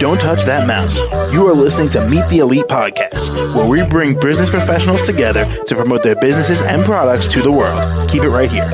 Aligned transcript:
Don't 0.00 0.20
touch 0.20 0.42
that 0.44 0.66
mouse. 0.66 0.98
You 1.32 1.46
are 1.46 1.54
listening 1.54 1.88
to 1.90 2.04
Meet 2.08 2.28
the 2.28 2.38
Elite 2.38 2.64
Podcast, 2.64 3.30
where 3.54 3.66
we 3.66 3.88
bring 3.88 4.18
business 4.18 4.50
professionals 4.50 5.02
together 5.02 5.44
to 5.66 5.76
promote 5.76 6.02
their 6.02 6.16
businesses 6.16 6.62
and 6.62 6.84
products 6.84 7.28
to 7.28 7.42
the 7.42 7.52
world. 7.52 8.10
Keep 8.10 8.24
it 8.24 8.30
right 8.30 8.50
here. 8.50 8.68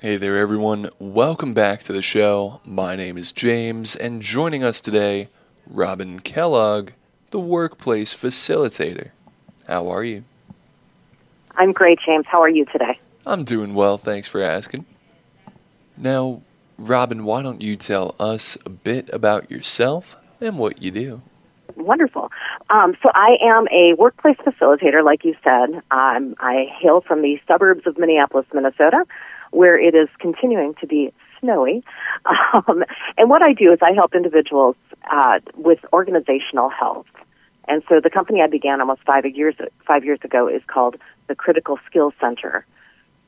Hey 0.00 0.16
there, 0.16 0.36
everyone. 0.36 0.90
Welcome 0.98 1.54
back 1.54 1.84
to 1.84 1.92
the 1.92 2.02
show. 2.02 2.60
My 2.64 2.96
name 2.96 3.16
is 3.16 3.30
James, 3.30 3.94
and 3.94 4.22
joining 4.22 4.64
us 4.64 4.80
today, 4.80 5.28
Robin 5.68 6.18
Kellogg, 6.18 6.90
the 7.30 7.38
workplace 7.38 8.12
facilitator. 8.12 9.10
How 9.68 9.88
are 9.88 10.02
you? 10.02 10.24
I'm 11.56 11.70
great, 11.70 12.00
James. 12.04 12.26
How 12.26 12.42
are 12.42 12.48
you 12.48 12.64
today? 12.66 12.98
I'm 13.26 13.42
doing 13.42 13.74
well, 13.74 13.98
thanks 13.98 14.28
for 14.28 14.40
asking. 14.40 14.86
Now, 15.96 16.42
Robin, 16.78 17.24
why 17.24 17.42
don't 17.42 17.60
you 17.60 17.74
tell 17.76 18.14
us 18.20 18.56
a 18.64 18.70
bit 18.70 19.12
about 19.12 19.50
yourself 19.50 20.14
and 20.40 20.58
what 20.58 20.80
you 20.80 20.92
do? 20.92 21.22
Wonderful. 21.74 22.30
Um, 22.70 22.96
so 23.02 23.10
I 23.12 23.36
am 23.42 23.66
a 23.72 23.94
workplace 23.94 24.36
facilitator, 24.36 25.04
like 25.04 25.24
you 25.24 25.34
said. 25.42 25.82
Um, 25.90 26.36
I 26.38 26.66
hail 26.80 27.00
from 27.00 27.22
the 27.22 27.40
suburbs 27.48 27.84
of 27.86 27.98
Minneapolis, 27.98 28.46
Minnesota, 28.54 29.04
where 29.50 29.76
it 29.76 29.96
is 29.96 30.08
continuing 30.20 30.74
to 30.74 30.86
be 30.86 31.12
snowy. 31.40 31.82
Um, 32.52 32.84
and 33.18 33.30
what 33.30 33.46
I 33.46 33.52
do 33.52 33.72
is 33.72 33.78
I 33.82 33.92
help 33.92 34.14
individuals 34.14 34.74
uh, 35.08 35.38
with 35.54 35.78
organizational 35.92 36.70
health. 36.70 37.06
And 37.68 37.82
so 37.88 38.00
the 38.02 38.10
company 38.10 38.40
I 38.40 38.48
began 38.48 38.80
almost 38.80 39.02
five 39.04 39.24
years 39.26 39.54
five 39.86 40.04
years 40.04 40.18
ago 40.24 40.48
is 40.48 40.62
called 40.66 40.96
the 41.28 41.34
Critical 41.34 41.78
Skills 41.86 42.14
Center. 42.20 42.66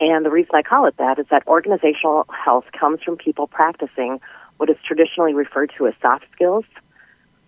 And 0.00 0.24
the 0.24 0.30
reason 0.30 0.50
I 0.54 0.62
call 0.62 0.86
it 0.86 0.96
that 0.98 1.18
is 1.18 1.26
that 1.30 1.46
organizational 1.46 2.26
health 2.30 2.66
comes 2.78 3.02
from 3.02 3.16
people 3.16 3.46
practicing 3.46 4.20
what 4.58 4.70
is 4.70 4.76
traditionally 4.86 5.34
referred 5.34 5.72
to 5.78 5.86
as 5.86 5.94
soft 6.00 6.24
skills. 6.32 6.64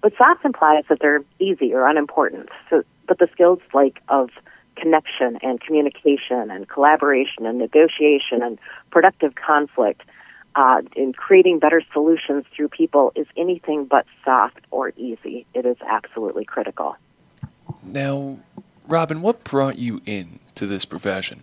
But 0.00 0.12
soft 0.16 0.44
implies 0.44 0.84
that 0.88 0.98
they're 1.00 1.22
easy 1.38 1.74
or 1.74 1.86
unimportant. 1.86 2.48
So, 2.68 2.82
but 3.06 3.18
the 3.18 3.28
skills 3.32 3.60
like 3.74 4.00
of 4.08 4.30
connection 4.76 5.38
and 5.42 5.60
communication 5.60 6.50
and 6.50 6.68
collaboration 6.68 7.46
and 7.46 7.58
negotiation 7.58 8.42
and 8.42 8.58
productive 8.90 9.34
conflict 9.34 10.02
uh, 10.56 10.82
in 10.96 11.12
creating 11.12 11.58
better 11.58 11.82
solutions 11.92 12.44
through 12.54 12.68
people 12.68 13.12
is 13.14 13.26
anything 13.36 13.84
but 13.84 14.06
soft 14.24 14.60
or 14.70 14.92
easy. 14.96 15.46
It 15.54 15.66
is 15.66 15.76
absolutely 15.86 16.44
critical. 16.44 16.96
Now, 17.82 18.38
Robin, 18.88 19.22
what 19.22 19.44
brought 19.44 19.78
you 19.78 20.00
in 20.06 20.40
to 20.54 20.66
this 20.66 20.84
profession? 20.84 21.42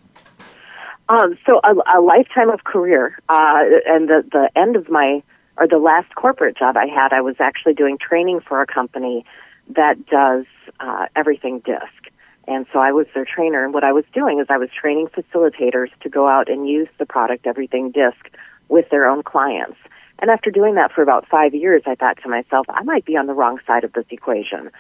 Um, 1.09 1.37
so 1.47 1.61
a, 1.63 1.97
a 1.97 2.01
lifetime 2.01 2.49
of 2.49 2.63
career, 2.63 3.17
uh, 3.29 3.63
and 3.85 4.09
the 4.09 4.23
the 4.31 4.49
end 4.55 4.75
of 4.75 4.89
my 4.89 5.23
or 5.57 5.67
the 5.67 5.77
last 5.77 6.13
corporate 6.15 6.57
job 6.57 6.75
I 6.77 6.85
had, 6.87 7.13
I 7.13 7.21
was 7.21 7.35
actually 7.39 7.73
doing 7.73 7.97
training 7.97 8.41
for 8.41 8.61
a 8.61 8.67
company 8.67 9.25
that 9.69 10.05
does 10.05 10.45
uh, 10.79 11.07
Everything 11.15 11.59
DISC. 11.59 12.11
And 12.47 12.65
so 12.71 12.79
I 12.79 12.91
was 12.91 13.07
their 13.13 13.25
trainer, 13.25 13.63
and 13.65 13.73
what 13.73 13.83
I 13.83 13.91
was 13.91 14.05
doing 14.13 14.39
is 14.39 14.47
I 14.49 14.57
was 14.57 14.69
training 14.69 15.07
facilitators 15.07 15.89
to 16.01 16.09
go 16.09 16.27
out 16.27 16.49
and 16.49 16.67
use 16.67 16.87
the 16.97 17.05
product 17.05 17.45
Everything 17.45 17.91
DISC 17.91 18.31
with 18.69 18.89
their 18.89 19.07
own 19.07 19.23
clients. 19.23 19.77
And 20.19 20.31
after 20.31 20.49
doing 20.49 20.75
that 20.75 20.91
for 20.93 21.01
about 21.01 21.27
five 21.27 21.53
years, 21.53 21.83
I 21.85 21.95
thought 21.95 22.17
to 22.23 22.29
myself, 22.29 22.65
I 22.69 22.83
might 22.83 23.05
be 23.05 23.17
on 23.17 23.27
the 23.27 23.33
wrong 23.33 23.59
side 23.67 23.83
of 23.83 23.93
this 23.93 24.05
equation. 24.09 24.71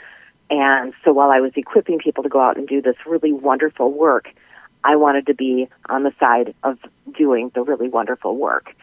And 0.49 0.93
so 1.03 1.11
while 1.11 1.29
I 1.29 1.39
was 1.41 1.51
equipping 1.55 1.99
people 1.99 2.23
to 2.23 2.29
go 2.29 2.39
out 2.39 2.57
and 2.57 2.67
do 2.67 2.81
this 2.81 2.95
really 3.05 3.33
wonderful 3.33 3.91
work, 3.91 4.29
I 4.87 4.95
wanted 4.95 5.27
to 5.27 5.35
be 5.35 5.67
on 5.89 6.03
the 6.03 6.13
side 6.17 6.55
of 6.63 6.79
doing 7.17 7.51
the 7.53 7.61
really 7.61 7.89
wonderful 7.89 8.37
work. 8.37 8.73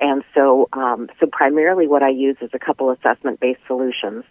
And 0.00 0.22
so, 0.32 0.68
um, 0.72 1.10
so 1.18 1.26
primarily 1.26 1.88
what 1.88 2.04
I 2.04 2.10
use 2.10 2.36
is 2.40 2.50
a 2.52 2.60
couple 2.60 2.92
assessment-based 2.92 3.60
solutions 3.66 4.24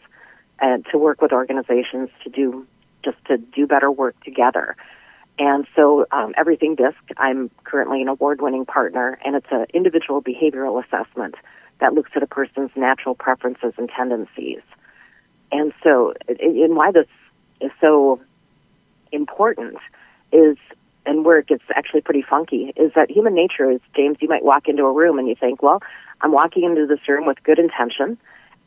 and 0.62 0.86
to 0.92 0.98
work 0.98 1.22
with 1.22 1.34
organizations 1.34 2.10
to 2.24 2.30
do 2.30 2.66
just 3.04 3.18
to 3.26 3.38
do 3.38 3.68
better 3.68 3.92
work 3.92 4.16
together. 4.24 4.78
And 5.38 5.68
so, 5.76 6.06
um, 6.12 6.34
Everything 6.38 6.76
DISC, 6.76 6.98
I'm 7.18 7.52
currently 7.66 8.02
an 8.02 8.08
award-winning 8.08 8.66
partner, 8.66 9.20
and 9.24 9.36
it's 9.36 9.52
an 9.52 9.66
individual 9.74 10.22
behavioral 10.24 10.82
assessment 10.84 11.36
that 11.80 11.94
looks 11.94 12.12
at 12.16 12.24
a 12.24 12.28
person's 12.28 12.72
natural 12.78 13.16
preferences 13.16 13.74
and 13.78 13.90
tendencies. 13.90 14.62
And 15.52 15.74
so, 15.84 16.14
and 16.28 16.76
why 16.76 16.92
this 16.92 17.08
is 17.60 17.72
so 17.82 18.22
important 19.12 19.78
is 20.32 20.58
and 21.08 21.26
where 21.26 21.40
it 21.40 21.48
gets 21.48 21.64
actually 21.74 22.02
pretty 22.02 22.22
funky 22.22 22.74
is 22.76 22.92
that 22.96 23.10
human 23.10 23.34
nature 23.34 23.72
is 23.72 23.80
James, 23.96 24.18
you 24.20 24.28
might 24.28 24.44
walk 24.44 24.68
into 24.68 24.84
a 24.84 24.92
room 24.92 25.18
and 25.18 25.28
you 25.28 25.36
think, 25.36 25.64
well, 25.64 25.82
I'm 26.22 26.32
walking 26.32 26.64
into 26.64 26.86
this 26.86 27.00
room 27.08 27.26
with 27.26 27.42
good 27.44 27.58
intention. 27.58 28.18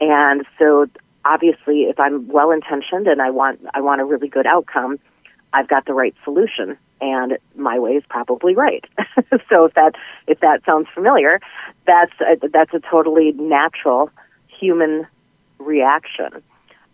And 0.00 0.44
so 0.58 0.86
obviously 1.24 1.82
if 1.82 2.00
I'm 2.00 2.28
well 2.28 2.50
intentioned 2.50 3.06
and 3.06 3.20
I 3.20 3.30
want 3.30 3.60
I 3.74 3.80
want 3.80 4.00
a 4.00 4.04
really 4.04 4.28
good 4.28 4.46
outcome, 4.46 4.98
I've 5.52 5.68
got 5.68 5.84
the 5.84 5.92
right 5.92 6.14
solution 6.24 6.78
and 7.00 7.38
my 7.54 7.78
way 7.78 7.92
is 7.92 8.04
probably 8.08 8.54
right. 8.54 8.84
so 9.48 9.66
if 9.66 9.74
that 9.74 9.92
if 10.26 10.40
that 10.40 10.64
sounds 10.64 10.88
familiar, 10.94 11.40
that's 11.86 12.12
a, 12.20 12.48
that's 12.48 12.72
a 12.72 12.80
totally 12.80 13.32
natural 13.32 14.10
human 14.48 15.06
reaction. 15.58 16.42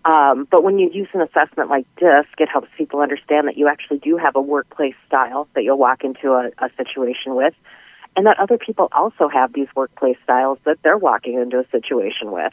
Um, 0.06 0.47
but 0.49 0.62
when 0.62 0.78
you 0.78 0.89
use 0.93 1.09
an 1.15 1.21
assessment 1.21 1.69
like 1.69 1.84
DISC, 1.97 2.28
it 2.39 2.49
helps 2.49 2.69
people 2.78 3.00
understand 3.00 3.49
that 3.49 3.56
you 3.56 3.67
actually 3.67 3.99
do 3.99 4.17
have 4.17 4.37
a 4.37 4.41
workplace 4.41 4.94
style 5.06 5.49
that 5.55 5.65
you'll 5.65 5.78
walk 5.78 6.05
into 6.05 6.31
a, 6.31 6.50
a 6.65 6.71
situation 6.77 7.34
with, 7.34 7.55
and 8.15 8.25
that 8.27 8.39
other 8.39 8.56
people 8.56 8.89
also 8.93 9.28
have 9.28 9.53
these 9.53 9.67
workplace 9.75 10.17
styles 10.22 10.59
that 10.65 10.78
they're 10.84 10.97
walking 10.97 11.34
into 11.34 11.59
a 11.59 11.69
situation 11.71 12.31
with. 12.31 12.53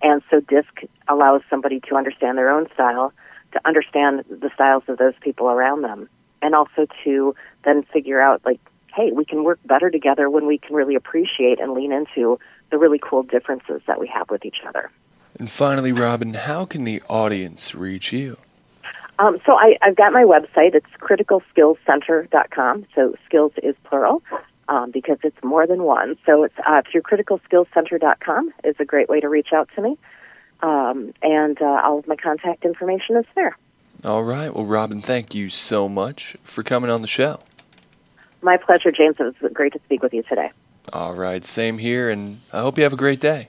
And 0.00 0.22
so 0.30 0.38
DISC 0.38 0.84
allows 1.08 1.42
somebody 1.50 1.80
to 1.88 1.96
understand 1.96 2.38
their 2.38 2.50
own 2.50 2.68
style, 2.72 3.12
to 3.52 3.60
understand 3.66 4.24
the 4.28 4.50
styles 4.54 4.84
of 4.86 4.96
those 4.96 5.14
people 5.20 5.48
around 5.48 5.82
them, 5.82 6.08
and 6.40 6.54
also 6.54 6.86
to 7.02 7.34
then 7.64 7.82
figure 7.92 8.20
out, 8.20 8.42
like, 8.44 8.60
hey, 8.94 9.10
we 9.12 9.24
can 9.24 9.42
work 9.42 9.58
better 9.64 9.90
together 9.90 10.30
when 10.30 10.46
we 10.46 10.58
can 10.58 10.76
really 10.76 10.94
appreciate 10.94 11.58
and 11.60 11.72
lean 11.72 11.90
into 11.90 12.38
the 12.70 12.78
really 12.78 13.00
cool 13.02 13.24
differences 13.24 13.82
that 13.88 13.98
we 13.98 14.06
have 14.06 14.30
with 14.30 14.44
each 14.44 14.58
other. 14.68 14.88
And 15.38 15.50
finally, 15.50 15.92
Robin, 15.92 16.34
how 16.34 16.64
can 16.64 16.84
the 16.84 17.02
audience 17.08 17.74
reach 17.74 18.12
you? 18.12 18.38
Um, 19.18 19.38
so 19.46 19.56
I, 19.56 19.76
have 19.82 19.96
got 19.96 20.12
my 20.12 20.24
website. 20.24 20.74
It's 20.74 20.86
criticalskillscenter.com. 21.00 22.86
So 22.94 23.14
skills 23.24 23.52
is 23.62 23.74
plural 23.84 24.22
um, 24.68 24.90
because 24.90 25.18
it's 25.22 25.42
more 25.42 25.66
than 25.66 25.82
one. 25.82 26.16
So 26.26 26.44
it's 26.44 26.54
uh, 26.66 26.82
through 26.90 27.02
criticalskillscenter.com 27.02 28.52
is 28.64 28.76
a 28.78 28.84
great 28.84 29.08
way 29.08 29.20
to 29.20 29.28
reach 29.28 29.52
out 29.52 29.68
to 29.74 29.82
me. 29.82 29.98
Um, 30.60 31.12
and 31.22 31.60
uh, 31.60 31.82
all 31.84 31.98
of 31.98 32.06
my 32.06 32.16
contact 32.16 32.64
information 32.64 33.16
is 33.16 33.26
there. 33.34 33.56
All 34.04 34.22
right. 34.22 34.54
Well, 34.54 34.64
Robin, 34.64 35.00
thank 35.00 35.34
you 35.34 35.48
so 35.48 35.88
much 35.88 36.36
for 36.42 36.62
coming 36.62 36.90
on 36.90 37.02
the 37.02 37.08
show. 37.08 37.40
My 38.42 38.56
pleasure, 38.56 38.92
James. 38.92 39.16
It 39.18 39.34
was 39.42 39.52
great 39.52 39.72
to 39.72 39.80
speak 39.84 40.02
with 40.02 40.12
you 40.12 40.22
today. 40.22 40.50
All 40.92 41.14
right. 41.14 41.44
Same 41.44 41.78
here. 41.78 42.10
And 42.10 42.38
I 42.52 42.60
hope 42.60 42.76
you 42.76 42.84
have 42.84 42.92
a 42.92 42.96
great 42.96 43.20
day. 43.20 43.48